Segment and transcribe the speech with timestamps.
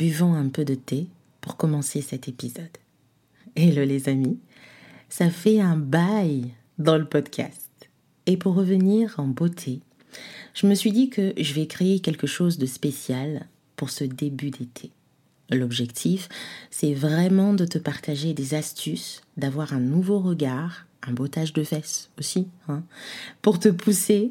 [0.00, 1.08] buvons un peu de thé
[1.42, 2.78] pour commencer cet épisode.
[3.54, 4.38] Hello les amis,
[5.10, 7.68] ça fait un bail dans le podcast.
[8.24, 9.80] Et pour revenir en beauté,
[10.54, 13.46] je me suis dit que je vais créer quelque chose de spécial
[13.76, 14.90] pour ce début d'été.
[15.50, 16.30] L'objectif,
[16.70, 22.08] c'est vraiment de te partager des astuces, d'avoir un nouveau regard, un bottage de fesses
[22.18, 22.84] aussi, hein,
[23.42, 24.30] pour te pousser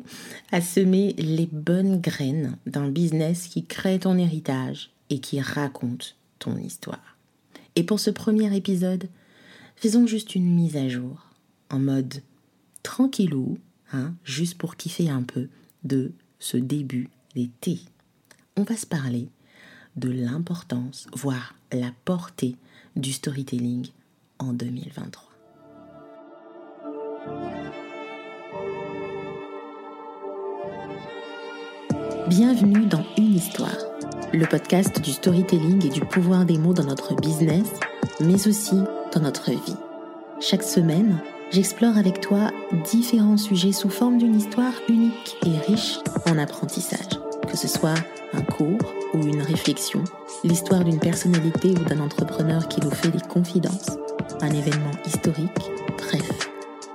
[0.52, 6.58] à semer les bonnes graines d'un business qui crée ton héritage et qui raconte ton
[6.58, 7.18] histoire.
[7.76, 9.10] Et pour ce premier épisode,
[9.76, 11.28] faisons juste une mise à jour,
[11.70, 12.22] en mode
[12.84, 13.58] tranquillou,
[13.92, 15.48] hein, juste pour kiffer un peu
[15.84, 17.80] de ce début d'été.
[18.56, 19.30] On va se parler
[19.96, 22.56] de l'importance, voire la portée
[22.96, 23.88] du storytelling
[24.40, 25.30] en 2023.
[32.28, 33.76] Bienvenue dans Une histoire,
[34.34, 37.68] le podcast du storytelling et du pouvoir des mots dans notre business,
[38.20, 38.76] mais aussi
[39.14, 39.76] dans notre vie.
[40.40, 41.20] Chaque semaine,
[41.52, 42.52] j'explore avec toi
[42.92, 47.96] différents sujets sous forme d'une histoire unique et riche en apprentissage, que ce soit
[48.34, 48.78] un cours
[49.14, 50.04] ou une réflexion,
[50.44, 53.98] l'histoire d'une personnalité ou d'un entrepreneur qui nous fait des confidences,
[54.42, 56.50] un événement historique, bref.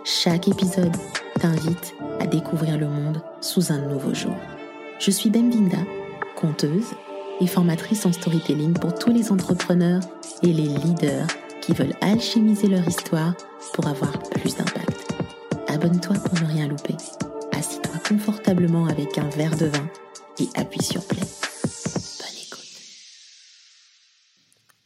[0.05, 0.97] Chaque épisode
[1.41, 4.37] t'invite à découvrir le monde sous un nouveau jour.
[5.01, 5.79] Je suis Bembinda,
[6.37, 6.95] conteuse
[7.41, 10.03] et formatrice en storytelling pour tous les entrepreneurs
[10.43, 11.27] et les leaders
[11.61, 13.35] qui veulent alchimiser leur histoire
[13.73, 15.13] pour avoir plus d'impact.
[15.69, 16.95] Abonne-toi pour ne rien louper.
[17.53, 19.89] Assis-toi confortablement avec un verre de vin
[20.39, 21.21] et appuie sur play.
[21.21, 22.81] Bonne écoute.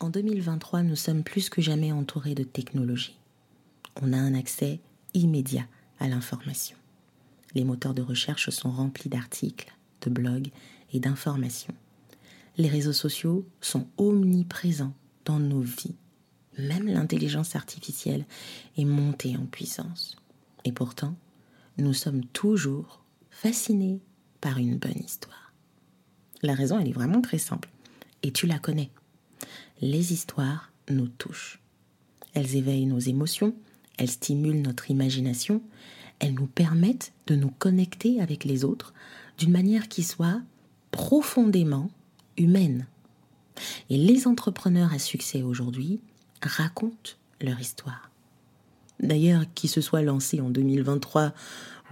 [0.01, 3.19] En 2023, nous sommes plus que jamais entourés de technologies.
[4.01, 4.81] On a un accès
[5.15, 5.67] immédiat
[5.99, 6.77] à l'information.
[7.55, 10.51] Les moteurs de recherche sont remplis d'articles, de blogs
[10.93, 11.75] et d'informations.
[12.59, 15.95] Les réseaux sociaux sont omniprésents dans nos vies.
[16.59, 18.27] Même l'intelligence artificielle
[18.77, 20.17] est montée en puissance.
[20.65, 21.15] Et pourtant,
[21.79, 24.01] nous sommes toujours fascinés
[24.41, 25.53] par une bonne histoire.
[26.43, 27.69] La raison, elle est vraiment très simple.
[28.25, 28.91] Et tu la connais.
[29.81, 31.61] Les histoires nous touchent.
[32.35, 33.55] Elles éveillent nos émotions,
[33.99, 35.63] elles stimulent notre imagination,
[36.19, 38.93] elles nous permettent de nous connecter avec les autres
[39.39, 40.41] d'une manière qui soit
[40.91, 41.91] profondément
[42.39, 42.87] humaine.
[43.91, 46.01] Et les entrepreneurs à succès aujourd'hui
[46.43, 48.11] racontent leur histoire.
[49.01, 51.33] D'ailleurs, qui se soit lancé en 2023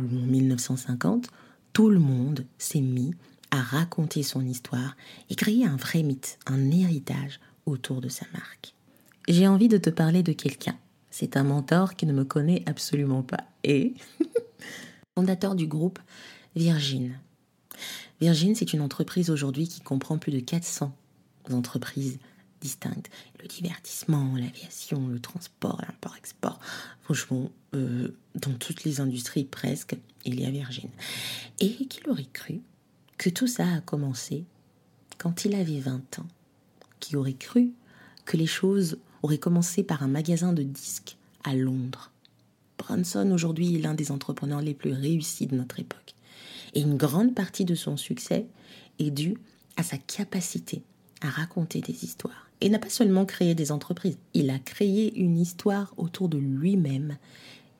[0.01, 1.29] ou en 1950,
[1.73, 3.15] tout le monde s'est mis
[3.51, 4.97] à raconter son histoire
[5.31, 8.75] et créer un vrai mythe, un héritage autour de sa marque.
[9.29, 10.77] J'ai envie de te parler de quelqu'un.
[11.11, 13.95] C'est un mentor qui ne me connaît absolument pas et
[15.15, 15.99] fondateur du groupe
[16.55, 17.19] Virgin.
[18.20, 20.94] Virgin, c'est une entreprise aujourd'hui qui comprend plus de 400
[21.53, 22.19] entreprises
[22.60, 23.10] distinctes.
[23.41, 26.59] Le divertissement, l'aviation, le transport, l'import-export.
[27.03, 30.91] Franchement, euh, dans toutes les industries presque, il y a Virgin.
[31.60, 32.60] Et qu'il aurait cru
[33.19, 34.44] que tout ça a commencé
[35.19, 36.26] quand il avait 20 ans?
[37.00, 37.72] Qui aurait cru
[38.25, 42.10] que les choses auraient commencé par un magasin de disques à Londres?
[42.78, 46.14] Bronson aujourd'hui est l'un des entrepreneurs les plus réussis de notre époque.
[46.76, 48.47] Et une grande partie de son succès
[48.98, 49.38] est due
[49.78, 50.82] à sa capacité
[51.22, 52.50] à raconter des histoires.
[52.60, 57.16] Et n'a pas seulement créé des entreprises, il a créé une histoire autour de lui-même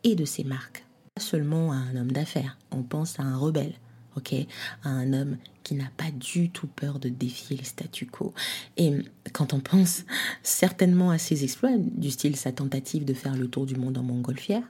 [0.03, 0.87] et de ses marques.
[1.15, 3.75] Pas seulement à un homme d'affaires, on pense à un rebelle,
[4.17, 4.35] ok,
[4.83, 8.33] à un homme qui n'a pas du tout peur de défier les statu quo.
[8.79, 8.95] Et
[9.35, 10.05] quand on pense
[10.43, 14.03] certainement à ses exploits, du style sa tentative de faire le tour du monde en
[14.03, 14.63] montgolfière,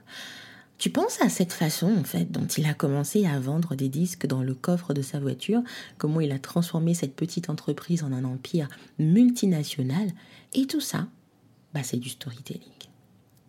[0.77, 4.27] tu penses à cette façon, en fait, dont il a commencé à vendre des disques
[4.27, 5.61] dans le coffre de sa voiture,
[5.97, 10.11] comment il a transformé cette petite entreprise en un empire multinational,
[10.53, 11.07] et tout ça,
[11.73, 12.61] bah, c'est du storytelling.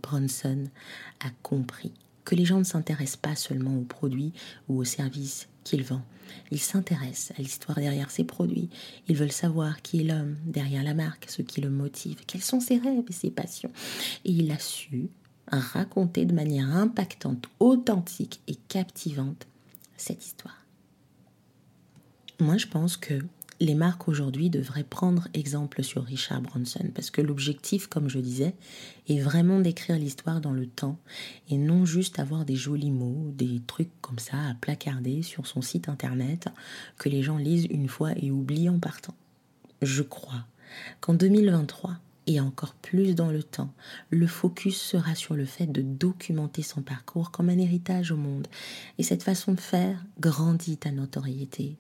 [0.03, 0.65] Bronson
[1.21, 1.93] a compris
[2.25, 4.33] que les gens ne s'intéressent pas seulement aux produits
[4.69, 6.03] ou aux services qu'il vend.
[6.51, 8.69] Ils s'intéressent à l'histoire derrière ses produits.
[9.09, 12.61] Ils veulent savoir qui est l'homme derrière la marque, ce qui le motive, quels sont
[12.61, 13.73] ses rêves et ses passions.
[14.25, 15.09] Et il a su
[15.51, 19.47] raconter de manière impactante, authentique et captivante
[19.97, 20.65] cette histoire.
[22.41, 23.21] Moi, je pense que
[23.61, 28.55] les marques aujourd'hui devraient prendre exemple sur Richard Branson parce que l'objectif, comme je disais,
[29.09, 30.99] est vraiment d'écrire l'histoire dans le temps
[31.49, 35.63] et non juste avoir des jolis mots, des trucs comme ça à placarder sur son
[35.63, 36.49] site internet
[36.99, 39.15] que les gens lisent une fois et oublient en partant.
[39.83, 40.45] Je crois
[41.01, 41.99] qu'en 2023,
[42.29, 43.73] et encore plus dans le temps,
[44.11, 48.47] le focus sera sur le fait de documenter son parcours comme un héritage au monde.
[48.99, 51.79] Et cette façon de faire grandit ta notoriété,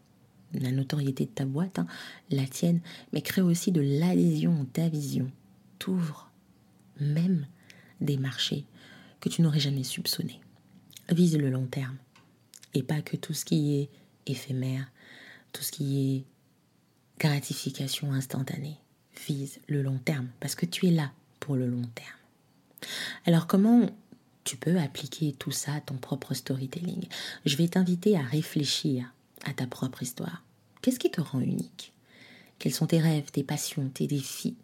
[0.54, 1.86] la notoriété de ta boîte, hein,
[2.30, 2.80] la tienne,
[3.12, 5.30] mais crée aussi de l'adhésion ta vision.
[5.78, 6.32] T'ouvre
[6.98, 7.46] même
[8.00, 8.64] des marchés
[9.20, 10.40] que tu n'aurais jamais soupçonnés.
[11.10, 11.98] Vise le long terme
[12.72, 13.90] et pas que tout ce qui est
[14.24, 14.90] éphémère,
[15.52, 16.24] tout ce qui est
[17.18, 18.78] gratification instantanée.
[19.26, 21.10] Vise le long terme parce que tu es là
[21.40, 22.90] pour le long terme.
[23.26, 23.90] Alors comment
[24.44, 27.06] tu peux appliquer tout ça à ton propre storytelling?
[27.44, 29.12] Je vais t'inviter à réfléchir
[29.44, 30.42] à ta propre histoire.
[30.82, 31.92] Qu'est-ce qui te rend unique?
[32.58, 34.56] Quels sont tes rêves, tes passions, tes défis?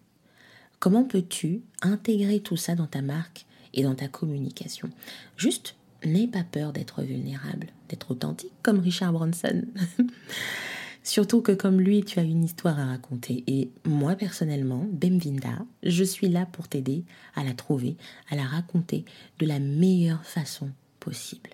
[0.79, 4.91] Comment peux-tu intégrer tout ça dans ta marque et dans ta communication?
[5.37, 9.65] Juste, n'aie pas peur d'être vulnérable, d'être authentique comme Richard Branson.
[11.07, 13.45] Surtout que comme lui, tu as une histoire à raconter.
[13.47, 17.05] Et moi, personnellement, Bemvinda, je suis là pour t'aider
[17.35, 17.97] à la trouver,
[18.31, 19.05] à la raconter
[19.39, 20.71] de la meilleure façon
[21.01, 21.51] possible.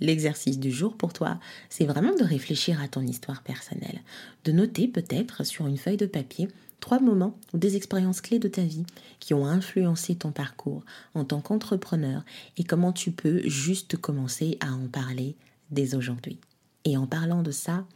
[0.00, 4.02] L'exercice du jour pour toi, c'est vraiment de réfléchir à ton histoire personnelle,
[4.44, 6.48] de noter peut-être sur une feuille de papier
[6.78, 8.84] trois moments ou des expériences clés de ta vie
[9.18, 10.84] qui ont influencé ton parcours
[11.14, 12.24] en tant qu'entrepreneur
[12.56, 15.34] et comment tu peux juste commencer à en parler
[15.70, 16.38] dès aujourd'hui.
[16.84, 17.86] Et en parlant de ça,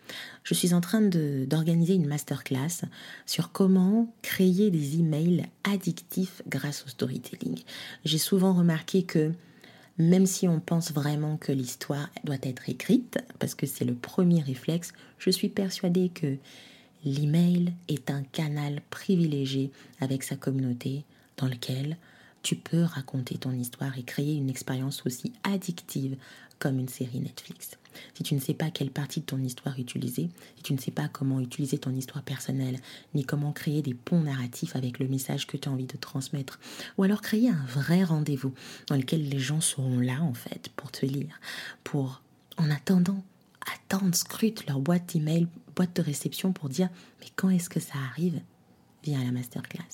[0.45, 2.87] je suis en train d'organiser une masterclass
[3.27, 7.61] sur comment créer des emails addictifs grâce au storytelling.
[8.05, 9.33] J'ai souvent remarqué que
[9.99, 14.41] même si on pense vraiment que l'histoire doit être écrite, parce que c'est le premier
[14.41, 16.37] réflexe, je suis persuadée que
[17.05, 19.71] l'email est un canal privilégié
[20.01, 21.05] avec sa communauté
[21.37, 21.97] dans lequel
[22.43, 26.17] tu peux raconter ton histoire et créer une expérience aussi addictive
[26.59, 27.71] comme une série Netflix.
[28.15, 30.91] Si tu ne sais pas quelle partie de ton histoire utiliser, si tu ne sais
[30.91, 32.79] pas comment utiliser ton histoire personnelle,
[33.15, 36.61] ni comment créer des ponts narratifs avec le message que tu as envie de transmettre,
[36.97, 38.55] ou alors créer un vrai rendez-vous
[38.87, 41.41] dans lequel les gens seront là en fait pour te lire,
[41.85, 42.23] pour
[42.57, 43.23] en attendant
[43.75, 45.47] attendent, scrutent leur boîte email,
[45.77, 46.89] boîte de réception pour dire
[47.21, 48.41] mais quand est-ce que ça arrive?
[49.05, 49.85] Viens à la masterclass.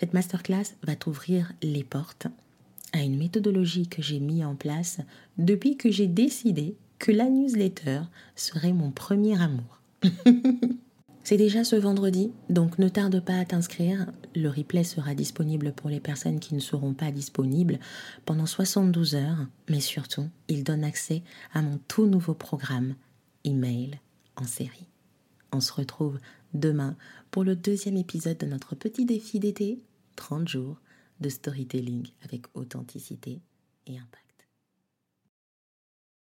[0.00, 2.28] Cette masterclass va t'ouvrir les portes
[2.92, 4.98] à une méthodologie que j'ai mis en place
[5.36, 8.02] depuis que j'ai décidé que la newsletter
[8.34, 9.80] serait mon premier amour.
[11.24, 14.06] C'est déjà ce vendredi, donc ne tarde pas à t'inscrire.
[14.34, 17.78] Le replay sera disponible pour les personnes qui ne seront pas disponibles
[18.24, 21.22] pendant 72 heures, mais surtout, il donne accès
[21.52, 22.94] à mon tout nouveau programme
[23.44, 23.98] email
[24.36, 24.88] en série.
[25.52, 26.18] On se retrouve
[26.54, 26.96] demain
[27.30, 29.78] pour le deuxième épisode de notre petit défi d'été,
[30.18, 30.80] 30 jours
[31.20, 33.40] de storytelling avec authenticité
[33.86, 34.27] et impact.